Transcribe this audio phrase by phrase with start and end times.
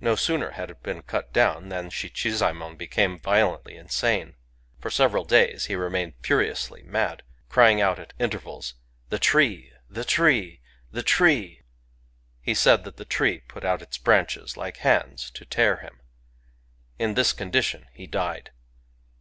[0.00, 4.36] No tooner had it been cut down than Shichizaemon became violently intane.
[4.78, 8.74] For teverd dayt he remained fuiioualy mad, crying out at intervals,
[9.08, 9.72] The tree!
[9.88, 10.60] the tree I
[10.92, 11.64] the tree!
[12.40, 16.00] He taid that the tree put out itt branchet, like handt, to tear him.
[17.00, 18.52] In thit condi tion he died.